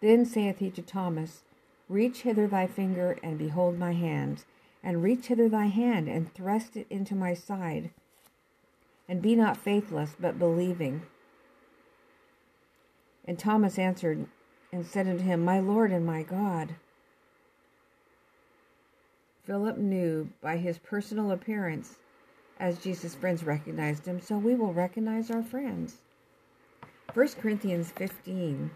Then 0.00 0.24
saith 0.24 0.58
he 0.58 0.70
to 0.70 0.82
Thomas, 0.82 1.42
Reach 1.88 2.22
hither 2.22 2.46
thy 2.46 2.66
finger, 2.66 3.18
and 3.22 3.36
behold 3.36 3.78
my 3.78 3.92
hands, 3.92 4.46
and 4.82 5.02
reach 5.02 5.26
hither 5.26 5.48
thy 5.50 5.66
hand, 5.66 6.08
and 6.08 6.32
thrust 6.32 6.76
it 6.76 6.86
into 6.88 7.14
my 7.14 7.34
side, 7.34 7.90
and 9.06 9.20
be 9.20 9.34
not 9.34 9.58
faithless, 9.58 10.16
but 10.18 10.38
believing. 10.38 11.02
And 13.26 13.38
Thomas 13.38 13.78
answered 13.78 14.26
and 14.72 14.86
said 14.86 15.06
unto 15.06 15.24
him, 15.24 15.44
My 15.44 15.60
Lord 15.60 15.92
and 15.92 16.06
my 16.06 16.22
God. 16.22 16.74
Philip 19.44 19.78
knew 19.78 20.30
by 20.40 20.58
his 20.58 20.78
personal 20.78 21.32
appearance, 21.32 21.96
as 22.58 22.78
Jesus' 22.78 23.14
friends 23.14 23.42
recognized 23.42 24.06
him, 24.06 24.20
so 24.20 24.38
we 24.38 24.54
will 24.54 24.72
recognize 24.72 25.30
our 25.30 25.42
friends. 25.42 25.96
1 27.14 27.28
Corinthians 27.40 27.90
15. 27.90 28.70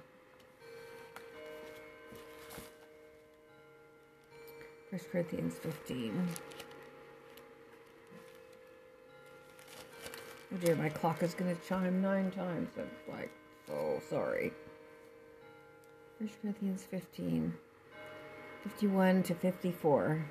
1 4.90 5.00
Corinthians 5.12 5.54
15. 5.54 6.28
Oh 10.52 10.56
dear, 10.58 10.76
my 10.76 10.88
clock 10.88 11.22
is 11.22 11.34
going 11.34 11.54
to 11.54 11.68
chime 11.68 12.00
nine 12.00 12.30
times. 12.30 12.70
I'm 12.78 13.14
like, 13.14 13.30
oh, 13.72 14.00
sorry. 14.08 14.52
1 16.24 16.32
Corinthians 16.40 16.84
15, 16.84 17.52
51 18.62 19.22
to 19.24 19.34
54. 19.34 20.24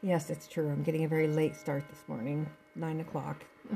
yes, 0.00 0.30
it's 0.30 0.46
true. 0.46 0.68
I'm 0.68 0.84
getting 0.84 1.02
a 1.02 1.08
very 1.08 1.26
late 1.26 1.56
start 1.56 1.88
this 1.88 2.04
morning, 2.06 2.48
9 2.76 3.00
o'clock. 3.00 3.42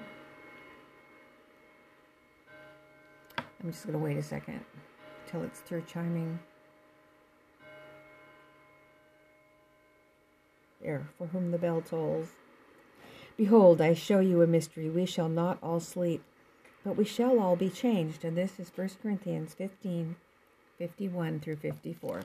I'm 3.36 3.72
just 3.72 3.84
going 3.84 3.98
to 3.98 4.04
wait 4.04 4.18
a 4.18 4.22
second 4.22 4.60
till 5.26 5.42
it's 5.42 5.58
through 5.58 5.82
chiming. 5.82 6.38
There, 10.80 11.08
for 11.18 11.26
whom 11.26 11.50
the 11.50 11.58
bell 11.58 11.82
tolls. 11.82 12.28
Behold, 13.40 13.80
I 13.80 13.94
show 13.94 14.20
you 14.20 14.42
a 14.42 14.46
mystery. 14.46 14.90
We 14.90 15.06
shall 15.06 15.30
not 15.30 15.56
all 15.62 15.80
sleep, 15.80 16.22
but 16.84 16.94
we 16.94 17.06
shall 17.06 17.40
all 17.40 17.56
be 17.56 17.70
changed. 17.70 18.22
And 18.22 18.36
this 18.36 18.60
is 18.60 18.70
1 18.76 18.90
Corinthians 19.02 19.54
15 19.54 20.16
51 20.76 21.40
through 21.40 21.56
54. 21.56 22.20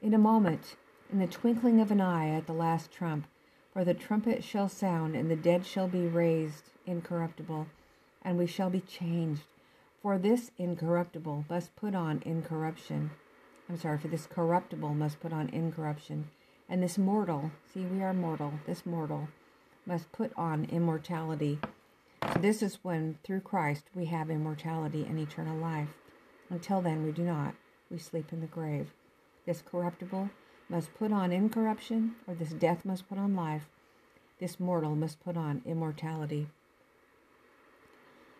In 0.00 0.14
a 0.14 0.18
moment, 0.18 0.76
in 1.12 1.18
the 1.18 1.26
twinkling 1.26 1.80
of 1.80 1.90
an 1.90 2.00
eye 2.00 2.28
at 2.28 2.46
the 2.46 2.52
last 2.52 2.92
trump, 2.92 3.26
for 3.72 3.84
the 3.84 3.92
trumpet 3.92 4.44
shall 4.44 4.68
sound, 4.68 5.16
and 5.16 5.28
the 5.28 5.34
dead 5.34 5.66
shall 5.66 5.88
be 5.88 6.06
raised 6.06 6.70
incorruptible, 6.86 7.66
and 8.24 8.38
we 8.38 8.46
shall 8.46 8.70
be 8.70 8.82
changed. 8.82 9.42
For 10.00 10.16
this 10.16 10.52
incorruptible 10.58 11.46
must 11.50 11.74
put 11.74 11.96
on 11.96 12.22
incorruption. 12.24 13.10
I'm 13.68 13.78
sorry, 13.78 13.98
for 13.98 14.06
this 14.06 14.28
corruptible 14.28 14.94
must 14.94 15.18
put 15.18 15.32
on 15.32 15.48
incorruption. 15.48 16.30
And 16.68 16.80
this 16.80 16.98
mortal, 16.98 17.50
see, 17.74 17.80
we 17.80 18.00
are 18.00 18.14
mortal, 18.14 18.60
this 18.64 18.86
mortal 18.86 19.26
must 19.86 20.12
put 20.12 20.32
on 20.36 20.64
immortality. 20.66 21.58
This 22.38 22.62
is 22.62 22.78
when, 22.82 23.18
through 23.24 23.40
Christ, 23.40 23.84
we 23.94 24.06
have 24.06 24.30
immortality 24.30 25.04
and 25.04 25.18
eternal 25.18 25.56
life. 25.56 25.90
Until 26.50 26.80
then, 26.80 27.04
we 27.04 27.12
do 27.12 27.22
not. 27.22 27.54
We 27.90 27.98
sleep 27.98 28.32
in 28.32 28.40
the 28.40 28.46
grave. 28.46 28.92
This 29.44 29.62
corruptible 29.62 30.30
must 30.68 30.94
put 30.94 31.12
on 31.12 31.32
incorruption, 31.32 32.14
or 32.26 32.34
this 32.34 32.52
death 32.52 32.84
must 32.84 33.08
put 33.08 33.18
on 33.18 33.34
life. 33.34 33.68
This 34.38 34.60
mortal 34.60 34.94
must 34.94 35.22
put 35.22 35.36
on 35.36 35.62
immortality. 35.66 36.48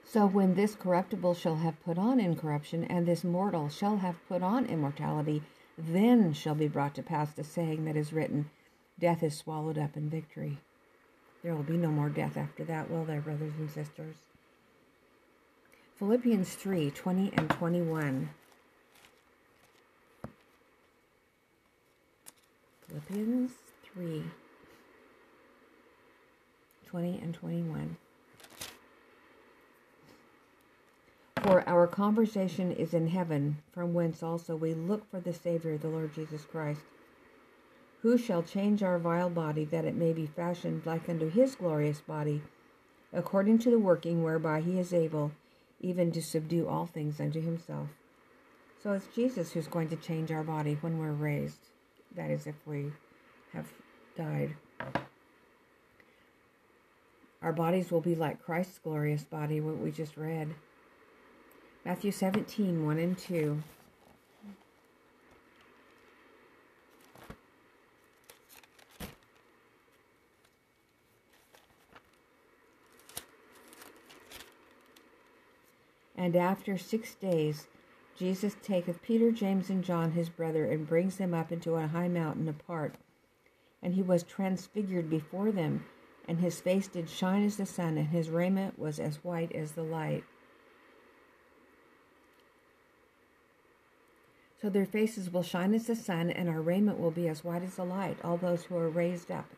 So 0.04 0.26
when 0.26 0.54
this 0.54 0.74
corruptible 0.74 1.34
shall 1.34 1.56
have 1.56 1.82
put 1.84 1.98
on 1.98 2.20
incorruption, 2.20 2.84
and 2.84 3.06
this 3.06 3.24
mortal 3.24 3.68
shall 3.68 3.98
have 3.98 4.16
put 4.28 4.42
on 4.42 4.66
immortality, 4.66 5.42
then 5.76 6.32
shall 6.32 6.54
be 6.54 6.68
brought 6.68 6.94
to 6.96 7.02
pass 7.02 7.32
the 7.32 7.44
saying 7.44 7.84
that 7.84 7.96
is 7.96 8.12
written 8.12 8.50
Death 8.98 9.22
is 9.22 9.36
swallowed 9.36 9.78
up 9.78 9.96
in 9.96 10.10
victory. 10.10 10.58
There 11.42 11.54
will 11.54 11.64
be 11.64 11.76
no 11.76 11.90
more 11.90 12.08
death 12.08 12.36
after 12.36 12.64
that, 12.64 12.90
will 12.90 13.04
there, 13.04 13.20
brothers 13.20 13.54
and 13.58 13.70
sisters? 13.70 14.14
Philippians 15.98 16.54
3 16.54 16.90
20 16.90 17.32
and 17.36 17.50
21. 17.50 18.30
Philippians 22.88 23.52
3 23.94 24.24
20 26.86 27.20
and 27.22 27.34
21. 27.34 27.96
For 31.42 31.68
our 31.68 31.86
conversation 31.86 32.70
is 32.70 32.94
in 32.94 33.08
heaven, 33.08 33.58
from 33.72 33.94
whence 33.94 34.22
also 34.22 34.54
we 34.54 34.74
look 34.74 35.10
for 35.10 35.18
the 35.18 35.32
Savior, 35.32 35.76
the 35.76 35.88
Lord 35.88 36.14
Jesus 36.14 36.44
Christ, 36.44 36.82
who 38.02 38.18
shall 38.18 38.42
change 38.42 38.82
our 38.82 38.98
vile 38.98 39.30
body, 39.30 39.64
that 39.64 39.84
it 39.84 39.94
may 39.94 40.12
be 40.12 40.26
fashioned 40.26 40.84
like 40.84 41.08
unto 41.08 41.30
his 41.30 41.54
glorious 41.54 42.00
body, 42.00 42.42
according 43.12 43.58
to 43.58 43.70
the 43.70 43.78
working 43.78 44.22
whereby 44.22 44.60
he 44.60 44.78
is 44.78 44.92
able 44.92 45.32
even 45.80 46.10
to 46.12 46.20
subdue 46.20 46.68
all 46.68 46.86
things 46.86 47.20
unto 47.20 47.40
himself. 47.40 47.88
So 48.82 48.92
it's 48.92 49.06
Jesus 49.14 49.52
who's 49.52 49.68
going 49.68 49.88
to 49.90 49.96
change 49.96 50.32
our 50.32 50.42
body 50.42 50.76
when 50.80 50.98
we're 50.98 51.12
raised. 51.12 51.68
That 52.16 52.30
is, 52.30 52.46
if 52.46 52.56
we 52.66 52.90
have 53.52 53.66
died. 54.16 54.56
Our 57.40 57.52
bodies 57.52 57.90
will 57.90 58.00
be 58.00 58.14
like 58.14 58.44
Christ's 58.44 58.78
glorious 58.78 59.24
body, 59.24 59.60
what 59.60 59.78
we 59.78 59.92
just 59.92 60.16
read. 60.16 60.54
Matthew 61.84 62.10
17, 62.12 62.84
1 62.84 62.98
and 62.98 63.18
2. 63.18 63.62
And 76.22 76.36
after 76.36 76.78
six 76.78 77.16
days, 77.16 77.66
Jesus 78.16 78.54
taketh 78.62 79.02
Peter, 79.02 79.32
James, 79.32 79.68
and 79.70 79.82
John 79.82 80.12
his 80.12 80.28
brother, 80.28 80.64
and 80.64 80.86
brings 80.86 81.16
them 81.16 81.34
up 81.34 81.50
into 81.50 81.74
a 81.74 81.88
high 81.88 82.06
mountain 82.06 82.46
apart. 82.48 82.94
And 83.82 83.94
he 83.94 84.02
was 84.02 84.22
transfigured 84.22 85.10
before 85.10 85.50
them, 85.50 85.84
and 86.28 86.38
his 86.38 86.60
face 86.60 86.86
did 86.86 87.10
shine 87.10 87.44
as 87.44 87.56
the 87.56 87.66
sun, 87.66 87.98
and 87.98 88.10
his 88.10 88.30
raiment 88.30 88.78
was 88.78 89.00
as 89.00 89.24
white 89.24 89.50
as 89.50 89.72
the 89.72 89.82
light. 89.82 90.22
So 94.60 94.70
their 94.70 94.86
faces 94.86 95.32
will 95.32 95.42
shine 95.42 95.74
as 95.74 95.88
the 95.88 95.96
sun, 95.96 96.30
and 96.30 96.48
our 96.48 96.60
raiment 96.60 97.00
will 97.00 97.10
be 97.10 97.26
as 97.26 97.42
white 97.42 97.64
as 97.64 97.74
the 97.74 97.84
light, 97.84 98.18
all 98.22 98.36
those 98.36 98.62
who 98.62 98.76
are 98.76 98.88
raised 98.88 99.32
up 99.32 99.50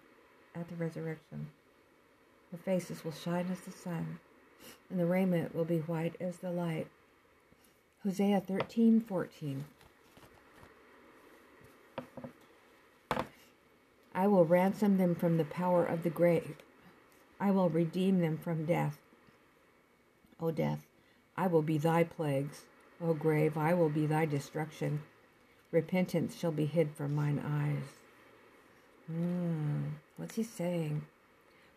at 0.54 0.70
the 0.70 0.76
resurrection. 0.76 1.48
Their 2.50 2.60
faces 2.60 3.04
will 3.04 3.12
shine 3.12 3.50
as 3.52 3.60
the 3.60 3.70
sun, 3.70 4.18
and 4.90 4.98
the 4.98 5.06
raiment 5.06 5.54
will 5.54 5.64
be 5.64 5.78
white 5.78 6.16
as 6.20 6.38
the 6.38 6.50
light. 6.50 6.86
Hosea 8.02 8.40
13 8.40 9.00
14. 9.00 9.64
I 14.14 14.26
will 14.28 14.44
ransom 14.44 14.96
them 14.96 15.14
from 15.14 15.38
the 15.38 15.44
power 15.44 15.84
of 15.84 16.02
the 16.02 16.10
grave. 16.10 16.56
I 17.40 17.50
will 17.50 17.68
redeem 17.68 18.20
them 18.20 18.38
from 18.38 18.64
death. 18.64 18.98
O 20.38 20.50
death, 20.50 20.86
I 21.36 21.46
will 21.48 21.62
be 21.62 21.78
thy 21.78 22.04
plagues. 22.04 22.64
O 23.00 23.12
grave, 23.14 23.56
I 23.56 23.74
will 23.74 23.88
be 23.88 24.06
thy 24.06 24.24
destruction. 24.24 25.02
Repentance 25.72 26.36
shall 26.36 26.52
be 26.52 26.66
hid 26.66 26.90
from 26.92 27.14
mine 27.14 27.42
eyes. 27.44 27.98
Hmm, 29.06 29.96
what's 30.16 30.36
he 30.36 30.42
saying? 30.42 31.06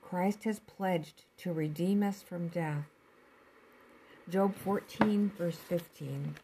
Christ 0.10 0.46
has 0.46 0.60
pledged 0.60 1.24
to 1.40 1.52
redeem 1.52 2.02
us 2.02 2.22
from 2.22 2.48
death. 2.48 2.86
Job 4.30 4.56
14, 4.56 5.34
verse 5.38 5.58
15. 5.58 6.36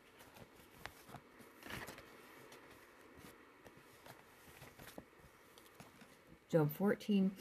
Job 6.51 6.71
14, 6.73 7.31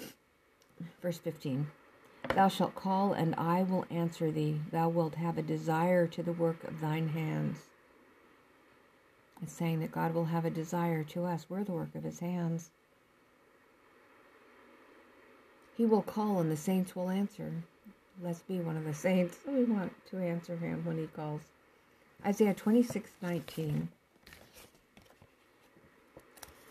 verse 1.03 1.19
15. 1.19 1.67
Thou 2.37 2.47
shalt 2.47 2.77
call, 2.77 3.13
and 3.13 3.35
I 3.37 3.65
will 3.65 3.85
answer 3.91 4.31
thee. 4.31 4.61
Thou 4.71 4.91
wilt 4.91 5.17
have 5.17 5.39
a 5.39 5.43
desire 5.43 6.07
to 6.07 6.23
the 6.23 6.33
work 6.33 6.63
of 6.63 6.81
thine 6.81 7.09
hands. 7.09 7.59
It's 9.43 9.53
saying 9.53 9.81
that 9.81 9.91
God 9.91 10.15
will 10.15 10.27
have 10.27 10.45
a 10.45 10.51
desire 10.51 11.03
to 11.03 11.25
us. 11.25 11.47
We're 11.49 11.65
the 11.65 11.73
work 11.73 11.97
of 11.97 12.05
his 12.05 12.21
hands. 12.21 12.71
He 15.77 15.87
will 15.87 16.03
call, 16.03 16.39
and 16.39 16.51
the 16.51 16.57
saints 16.57 16.95
will 16.95 17.09
answer. 17.09 17.53
Let's 18.23 18.43
be 18.43 18.61
one 18.61 18.77
of 18.77 18.85
the 18.85 18.95
saints. 18.95 19.39
We 19.47 19.65
want 19.65 19.93
to 20.11 20.19
answer 20.19 20.57
him 20.57 20.85
when 20.85 20.99
he 20.99 21.07
calls. 21.07 21.43
Isaiah 22.25 22.55
26 22.55 23.11
19. 23.21 23.89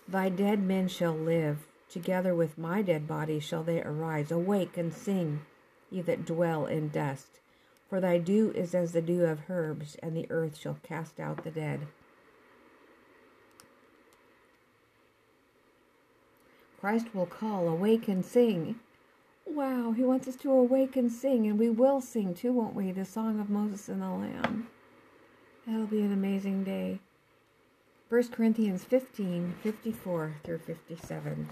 Thy 0.08 0.30
dead 0.30 0.62
men 0.62 0.88
shall 0.88 1.14
live, 1.14 1.68
together 1.90 2.36
with 2.36 2.58
my 2.58 2.82
dead 2.82 3.08
body 3.08 3.40
shall 3.40 3.64
they 3.64 3.82
arise. 3.82 4.32
Awake 4.32 4.78
and 4.78 4.94
sing, 4.94 5.42
ye 5.90 6.02
that 6.02 6.26
dwell 6.26 6.66
in 6.66 6.90
dust. 6.90 7.40
For 7.90 8.00
thy 8.00 8.20
dew 8.20 8.52
is 8.52 8.76
as 8.76 8.92
the 8.92 9.02
dew 9.02 9.26
of 9.26 9.50
herbs, 9.50 9.98
and 10.02 10.16
the 10.16 10.30
earth 10.30 10.58
shall 10.58 10.78
cast 10.84 11.20
out 11.20 11.44
the 11.44 11.52
dead. 11.52 11.88
Christ 16.80 17.14
will 17.14 17.26
call, 17.26 17.68
Awake 17.68 18.08
and 18.08 18.26
sing. 18.26 18.80
Wow, 19.54 19.92
he 19.92 20.04
wants 20.06 20.30
us 20.30 20.38
to 20.38 20.50
awake 20.50 20.96
and 20.96 21.12
sing, 21.12 21.46
and 21.46 21.60
we 21.60 21.70
will 21.70 22.00
sing 22.00 22.34
too, 22.34 22.54
won't 22.54 22.74
we? 22.74 22.94
The 22.94 23.04
song 23.04 23.38
of 23.38 23.50
Moses 23.50 23.90
and 23.90 24.02
the 24.02 24.08
Lamb. 24.08 24.70
That'll 25.68 25.88
be 25.88 26.00
an 26.00 26.14
amazing 26.14 26.64
day. 26.64 27.00
1 28.08 28.30
Corinthians 28.30 28.86
15 28.86 29.56
54 29.62 30.36
through 30.46 30.60
57. 30.60 31.50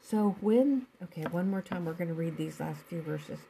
So, 0.00 0.36
when, 0.40 0.86
okay, 1.02 1.22
one 1.22 1.50
more 1.50 1.62
time, 1.62 1.84
we're 1.84 1.92
going 1.94 2.06
to 2.06 2.14
read 2.14 2.36
these 2.36 2.60
last 2.60 2.82
few 2.82 3.02
verses. 3.02 3.40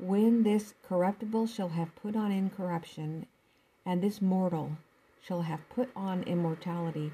When 0.00 0.42
this 0.42 0.74
corruptible 0.82 1.46
shall 1.46 1.68
have 1.68 1.94
put 1.94 2.16
on 2.16 2.32
incorruption, 2.32 3.26
and 3.84 4.02
this 4.02 4.20
mortal 4.20 4.72
shall 5.26 5.42
have 5.42 5.68
put 5.68 5.90
on 5.96 6.22
immortality, 6.22 7.10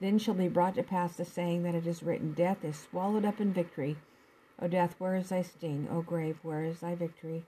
then 0.00 0.18
shall 0.18 0.34
be 0.34 0.48
brought 0.48 0.74
to 0.74 0.82
pass 0.82 1.16
the 1.16 1.24
saying 1.24 1.62
that 1.62 1.74
it 1.74 1.86
is 1.86 2.02
written, 2.02 2.32
Death 2.32 2.64
is 2.64 2.78
swallowed 2.78 3.24
up 3.24 3.40
in 3.40 3.52
victory. 3.52 3.96
O 4.60 4.68
death, 4.68 4.94
where 4.98 5.16
is 5.16 5.28
thy 5.28 5.42
sting? 5.42 5.86
O 5.90 6.00
grave, 6.00 6.38
where 6.42 6.64
is 6.64 6.80
thy 6.80 6.94
victory? 6.94 7.44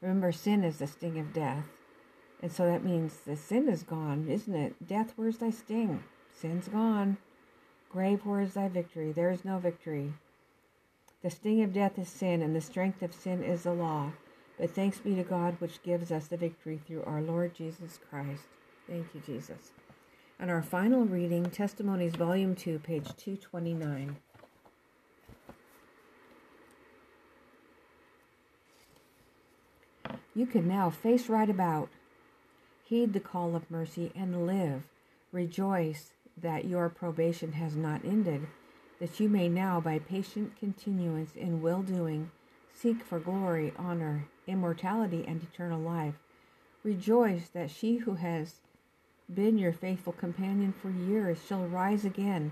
Remember, 0.00 0.32
sin 0.32 0.64
is 0.64 0.78
the 0.78 0.86
sting 0.86 1.18
of 1.18 1.32
death. 1.32 1.66
And 2.40 2.50
so 2.50 2.64
that 2.64 2.84
means 2.84 3.18
the 3.18 3.36
sin 3.36 3.68
is 3.68 3.82
gone, 3.82 4.26
isn't 4.28 4.54
it? 4.54 4.88
Death, 4.88 5.12
where's 5.16 5.38
thy 5.38 5.50
sting? 5.50 6.02
Sin's 6.32 6.68
gone. 6.68 7.18
Grave, 7.90 8.24
where 8.24 8.40
is 8.40 8.54
thy 8.54 8.68
victory? 8.68 9.12
There 9.12 9.30
is 9.30 9.44
no 9.44 9.58
victory. 9.58 10.14
The 11.22 11.30
sting 11.30 11.62
of 11.62 11.74
death 11.74 11.98
is 11.98 12.08
sin, 12.08 12.40
and 12.40 12.56
the 12.56 12.60
strength 12.60 13.02
of 13.02 13.14
sin 13.14 13.44
is 13.44 13.62
the 13.62 13.74
law. 13.74 14.12
But 14.62 14.70
thanks 14.70 15.00
be 15.00 15.16
to 15.16 15.24
God, 15.24 15.56
which 15.58 15.82
gives 15.82 16.12
us 16.12 16.28
the 16.28 16.36
victory 16.36 16.78
through 16.86 17.02
our 17.02 17.20
Lord 17.20 17.52
Jesus 17.52 17.98
Christ. 18.08 18.44
Thank 18.88 19.08
you, 19.12 19.20
Jesus. 19.26 19.72
And 20.38 20.52
our 20.52 20.62
final 20.62 21.04
reading, 21.04 21.46
Testimonies, 21.46 22.14
Volume 22.14 22.54
2, 22.54 22.78
page 22.78 23.08
229. 23.16 24.18
You 30.32 30.46
can 30.46 30.68
now 30.68 30.90
face 30.90 31.28
right 31.28 31.50
about, 31.50 31.88
heed 32.84 33.14
the 33.14 33.18
call 33.18 33.56
of 33.56 33.68
mercy, 33.68 34.12
and 34.14 34.46
live. 34.46 34.84
Rejoice 35.32 36.12
that 36.40 36.66
your 36.66 36.88
probation 36.88 37.54
has 37.54 37.74
not 37.74 38.04
ended, 38.04 38.46
that 39.00 39.18
you 39.18 39.28
may 39.28 39.48
now, 39.48 39.80
by 39.80 39.98
patient 39.98 40.56
continuance 40.56 41.34
in 41.34 41.62
well 41.62 41.82
doing, 41.82 42.30
seek 42.82 43.04
for 43.04 43.20
glory, 43.20 43.72
honor, 43.78 44.26
immortality, 44.48 45.24
and 45.28 45.40
eternal 45.40 45.80
life. 45.80 46.14
Rejoice 46.82 47.48
that 47.50 47.70
she 47.70 47.98
who 47.98 48.14
has 48.14 48.56
been 49.32 49.56
your 49.56 49.72
faithful 49.72 50.12
companion 50.12 50.74
for 50.82 50.90
years 50.90 51.38
shall 51.46 51.64
rise 51.64 52.04
again, 52.04 52.50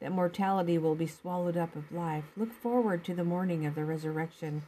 that 0.00 0.12
mortality 0.12 0.78
will 0.78 0.94
be 0.94 1.08
swallowed 1.08 1.56
up 1.56 1.74
of 1.74 1.90
life. 1.90 2.24
Look 2.36 2.52
forward 2.52 3.04
to 3.04 3.14
the 3.14 3.24
morning 3.24 3.66
of 3.66 3.74
the 3.74 3.84
resurrection, 3.84 4.62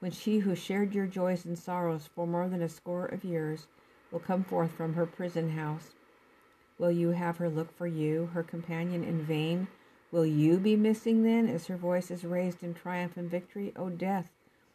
when 0.00 0.10
she 0.10 0.40
who 0.40 0.56
shared 0.56 0.94
your 0.94 1.06
joys 1.06 1.44
and 1.44 1.56
sorrows 1.56 2.10
for 2.12 2.26
more 2.26 2.48
than 2.48 2.60
a 2.60 2.68
score 2.68 3.06
of 3.06 3.22
years 3.22 3.68
will 4.10 4.18
come 4.18 4.42
forth 4.42 4.72
from 4.72 4.94
her 4.94 5.06
prison 5.06 5.50
house 5.50 5.92
Will 6.78 6.92
you 6.92 7.10
have 7.10 7.38
her 7.38 7.50
look 7.50 7.76
for 7.76 7.88
you, 7.88 8.30
her 8.34 8.44
companion, 8.44 9.02
in 9.02 9.22
vain? 9.22 9.66
Will 10.10 10.26
you 10.26 10.58
be 10.58 10.76
missing 10.76 11.22
then, 11.22 11.48
as 11.48 11.66
her 11.66 11.76
voice 11.76 12.10
is 12.10 12.24
raised 12.24 12.62
in 12.62 12.74
triumph 12.74 13.16
and 13.16 13.30
victory? 13.30 13.72
O 13.76 13.90
death, 13.90 14.30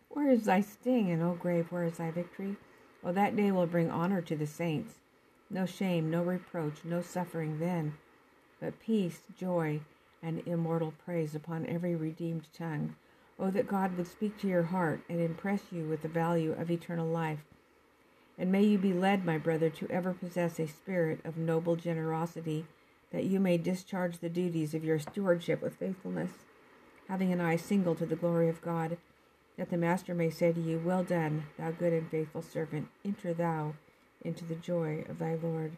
where 0.10 0.30
is 0.30 0.46
thy 0.46 0.62
sting? 0.62 1.12
And 1.12 1.24
O 1.24 1.34
grave, 1.34 1.72
where 1.72 1.84
is 1.84 1.98
thy 1.98 2.12
victory? 2.12 2.58
Oh, 3.04 3.12
that 3.12 3.36
day 3.36 3.52
will 3.52 3.68
bring 3.68 3.90
honor 3.90 4.22
to 4.22 4.36
the 4.36 4.48
saints. 4.48 4.96
No 5.50 5.66
shame, 5.66 6.10
no 6.10 6.24
reproach, 6.24 6.84
no 6.84 7.02
suffering 7.02 7.60
then, 7.60 7.96
but 8.60 8.80
peace, 8.80 9.22
joy, 9.38 9.82
and 10.22 10.42
immortal 10.46 10.94
praise 11.04 11.36
upon 11.36 11.66
every 11.66 11.96
redeemed 11.96 12.48
tongue. 12.54 12.96
Oh, 13.40 13.52
that 13.52 13.68
God 13.68 13.98
would 13.98 14.08
speak 14.08 14.40
to 14.40 14.48
your 14.48 14.64
heart 14.64 15.02
and 15.10 15.20
impress 15.20 15.72
you 15.72 15.86
with 15.86 16.02
the 16.02 16.08
value 16.08 16.54
of 16.54 16.72
eternal 16.72 17.08
life 17.08 17.44
and 18.38 18.52
may 18.52 18.64
you 18.64 18.78
be 18.78 18.94
led, 18.94 19.26
my 19.26 19.38
brother, 19.38 19.70
to 19.70 19.90
ever 19.90 20.14
possess 20.14 20.60
a 20.60 20.68
spirit 20.68 21.20
of 21.24 21.38
noble 21.38 21.76
generosity, 21.76 22.66
that 23.14 23.24
you 23.24 23.40
may 23.40 23.58
discharge 23.58 24.18
the 24.18 24.28
duties 24.28 24.74
of 24.74 24.84
your 24.84 25.00
stewardship 25.00 25.62
with 25.62 25.78
faithfulness, 25.78 26.32
having 27.08 27.32
an 27.32 27.40
eye 27.40 27.56
single 27.56 27.96
to 27.96 28.06
the 28.06 28.16
glory 28.16 28.50
of 28.50 28.62
God, 28.62 28.98
that 29.58 29.70
the 29.70 29.78
Master 29.78 30.16
may 30.16 30.32
say 30.32 30.52
to 30.52 30.60
you, 30.60 30.82
Well 30.84 31.04
done, 31.04 31.46
thou 31.58 31.72
good 31.72 31.94
and 31.94 32.10
faithful 32.10 32.42
servant, 32.42 32.90
enter 33.06 33.34
thou 33.34 33.76
into 34.22 34.44
the 34.44 34.56
joy 34.56 35.06
of 35.08 35.20
thy 35.20 35.36
Lord. 35.36 35.78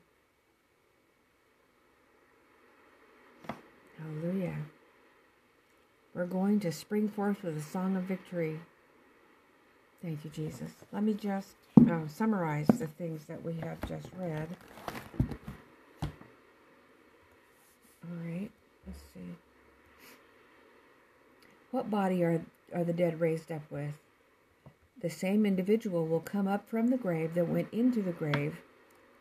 Hallelujah. 4.00 4.56
We're 6.13 6.26
going 6.26 6.62
to 6.62 6.71
spring 6.71 7.10
forth 7.10 7.43
with 7.43 7.58
a 7.58 7.62
song 7.62 7.98
of 7.98 8.04
victory. 8.04 8.60
Thank 10.02 10.24
you, 10.24 10.30
Jesus. 10.30 10.71
Let 10.93 11.04
me 11.04 11.13
just 11.13 11.56
uh, 11.89 12.08
summarize 12.08 12.67
the 12.67 12.88
things 12.88 13.26
that 13.26 13.43
we 13.43 13.54
have 13.62 13.82
just 13.88 14.08
read. 14.17 14.48
All 18.04 18.17
right, 18.24 18.52
let's 18.86 19.00
see. 19.13 19.36
What 21.75 21.89
body 21.89 22.23
are, 22.23 22.41
are 22.73 22.85
the 22.85 22.93
dead 22.93 23.19
raised 23.19 23.51
up 23.51 23.69
with? 23.69 23.95
The 25.01 25.09
same 25.09 25.45
individual 25.45 26.07
will 26.07 26.21
come 26.21 26.47
up 26.47 26.69
from 26.69 26.88
the 26.88 26.95
grave 26.95 27.33
that 27.33 27.49
went 27.49 27.67
into 27.73 28.01
the 28.01 28.13
grave, 28.13 28.61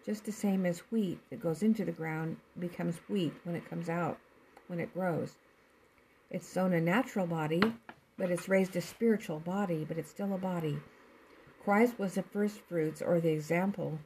just 0.06 0.24
the 0.24 0.30
same 0.30 0.64
as 0.64 0.78
wheat 0.92 1.18
that 1.30 1.42
goes 1.42 1.64
into 1.64 1.84
the 1.84 1.90
ground 1.90 2.36
becomes 2.56 2.98
wheat 3.08 3.32
when 3.42 3.56
it 3.56 3.68
comes 3.68 3.88
out, 3.88 4.20
when 4.68 4.78
it 4.78 4.94
grows. 4.94 5.34
It's 6.30 6.46
sown 6.46 6.72
a 6.72 6.80
natural 6.80 7.26
body, 7.26 7.60
but 8.16 8.30
it's 8.30 8.48
raised 8.48 8.76
a 8.76 8.80
spiritual 8.80 9.40
body, 9.40 9.84
but 9.84 9.98
it's 9.98 10.10
still 10.10 10.32
a 10.32 10.38
body. 10.38 10.78
Christ 11.64 11.98
was 11.98 12.14
the 12.14 12.22
first 12.22 12.60
fruits 12.60 13.02
or 13.02 13.18
the 13.18 13.32
example. 13.32 13.98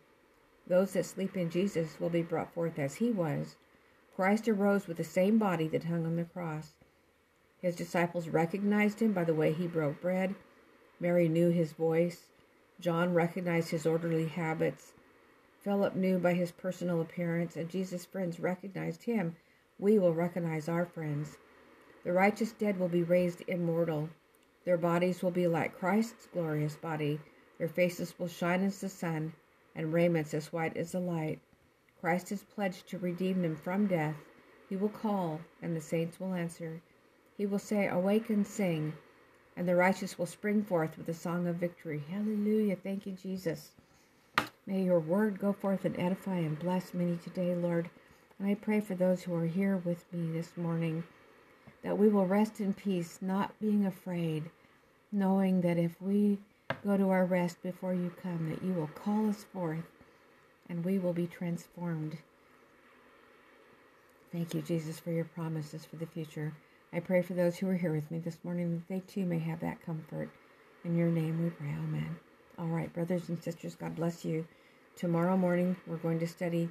Those 0.67 0.95
that 0.95 1.05
sleep 1.05 1.37
in 1.37 1.51
Jesus 1.51 2.01
will 2.01 2.09
be 2.09 2.23
brought 2.23 2.55
forth 2.55 2.79
as 2.79 2.95
he 2.95 3.11
was. 3.11 3.57
Christ 4.17 4.49
arose 4.49 4.89
with 4.89 4.97
the 4.97 5.05
same 5.05 5.37
body 5.37 5.69
that 5.69 5.85
hung 5.85 6.07
on 6.07 6.17
the 6.17 6.25
cross. 6.25 6.78
His 7.61 7.77
disciples 7.77 8.29
recognized 8.29 9.01
him 9.01 9.13
by 9.13 9.25
the 9.25 9.35
way 9.35 9.53
he 9.53 9.67
broke 9.67 10.01
bread. 10.01 10.35
Mary 11.01 11.29
knew 11.29 11.51
his 11.51 11.73
voice. 11.73 12.27
John 12.81 13.15
recognized 13.15 13.71
his 13.71 13.87
orderly 13.87 14.27
habits. 14.27 14.93
Philip 15.61 15.97
knew 15.97 16.19
by 16.19 16.35
his 16.35 16.53
personal 16.53 17.01
appearance, 17.01 17.57
and 17.57 17.69
Jesus' 17.69 18.05
friends 18.05 18.39
recognized 18.39 19.05
him. 19.05 19.37
We 19.79 19.99
will 19.99 20.15
recognize 20.15 20.69
our 20.69 20.87
friends. 20.87 21.39
The 22.05 22.13
righteous 22.13 22.53
dead 22.53 22.79
will 22.79 22.89
be 22.89 23.03
raised 23.03 23.43
immortal. 23.49 24.11
Their 24.65 24.79
bodies 24.79 25.23
will 25.23 25.31
be 25.31 25.47
like 25.47 25.79
Christ's 25.79 26.27
glorious 26.27 26.77
body 26.77 27.21
their 27.59 27.69
faces 27.69 28.17
will 28.21 28.29
shine 28.29 28.63
as 28.63 28.81
the 28.81 28.89
sun, 28.89 29.33
and 29.75 29.93
raiments 29.93 30.33
as 30.33 30.53
white 30.53 30.77
as 30.77 30.93
the 30.93 31.01
light. 31.01 31.41
Christ 32.01 32.31
has 32.31 32.45
pledged 32.45 32.87
to 32.89 32.99
redeem 32.99 33.43
them 33.43 33.57
from 33.57 33.89
death. 33.89 34.15
He 34.69 34.77
will 34.77 34.89
call, 34.89 35.41
and 35.61 35.75
the 35.75 35.81
saints 35.81 36.21
will 36.21 36.35
answer. 36.35 36.81
He 37.39 37.47
will 37.47 37.59
say, 37.59 37.87
Awake 37.87 38.29
and 38.29 38.47
sing, 38.47 38.93
and 39.57 39.67
the 39.67 39.75
righteous 39.75 40.19
will 40.19 40.27
spring 40.27 40.63
forth 40.63 40.99
with 40.99 41.09
a 41.09 41.15
song 41.15 41.47
of 41.47 41.57
victory. 41.57 42.03
Hallelujah. 42.11 42.77
Thank 42.77 43.07
you, 43.07 43.13
Jesus. 43.13 43.71
May 44.67 44.83
your 44.83 45.01
word 45.01 45.39
go 45.39 45.55
forth 45.55 45.87
and 45.87 45.99
edify 45.99 46.37
and 46.37 46.59
bless 46.59 46.93
many 46.93 47.17
today, 47.17 47.55
Lord. 47.55 47.89
And 48.39 48.49
I 48.49 48.55
pray 48.55 48.81
for 48.81 48.95
those 48.95 49.23
who 49.23 49.35
are 49.35 49.47
here 49.47 49.79
with 49.79 50.05
me 50.13 50.31
this 50.31 50.57
morning 50.57 51.05
that 51.83 51.97
we 51.97 52.09
will 52.09 52.27
rest 52.27 52.61
in 52.61 52.75
peace, 52.75 53.21
not 53.23 53.59
being 53.61 53.87
afraid, 53.87 54.51
knowing 55.11 55.63
that 55.63 55.79
if 55.79 56.03
we 56.03 56.39
go 56.85 56.99
to 56.99 57.09
our 57.09 57.25
rest 57.25 57.63
before 57.63 57.95
you 57.95 58.13
come, 58.23 58.51
that 58.51 58.63
you 58.63 58.75
will 58.75 58.89
call 58.89 59.31
us 59.31 59.45
forth 59.45 59.87
and 60.69 60.85
we 60.85 60.99
will 60.99 61.15
be 61.15 61.27
transformed 61.27 62.19
Thank 64.31 64.53
you, 64.53 64.61
Jesus, 64.61 64.99
for 64.99 65.11
your 65.11 65.25
promises 65.25 65.87
for 65.87 65.97
the 65.97 66.07
future. 66.07 66.53
I 66.93 67.01
pray 67.01 67.21
for 67.21 67.35
those 67.35 67.59
who 67.59 67.69
are 67.69 67.77
here 67.77 67.93
with 67.93 68.11
me 68.11 68.19
this 68.19 68.39
morning 68.43 68.73
that 68.73 68.89
they 68.89 69.01
too 69.01 69.27
may 69.27 69.39
have 69.41 69.61
that 69.61 69.85
comfort. 69.85 70.31
In 70.85 70.97
your 70.97 71.09
name 71.09 71.43
we 71.43 71.51
pray. 71.51 71.69
Amen. 71.69 72.17
All 72.59 72.67
right, 72.67 72.93
brothers 72.93 73.29
and 73.29 73.43
sisters, 73.43 73.75
God 73.75 73.95
bless 73.95 74.25
you. 74.25 74.47
Tomorrow 74.97 75.37
morning 75.37 75.77
we're 75.87 75.97
going 75.97 76.19
to 76.21 76.27
study 76.27 76.71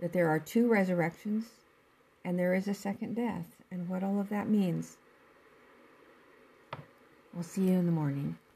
that 0.00 0.12
there 0.12 0.28
are 0.28 0.38
two 0.38 0.68
resurrections 0.68 1.46
and 2.24 2.38
there 2.38 2.54
is 2.54 2.68
a 2.68 2.74
second 2.74 3.14
death 3.14 3.56
and 3.70 3.88
what 3.88 4.04
all 4.04 4.20
of 4.20 4.28
that 4.28 4.48
means. 4.48 4.96
We'll 7.34 7.42
see 7.42 7.62
you 7.62 7.78
in 7.78 7.86
the 7.86 7.92
morning. 7.92 8.38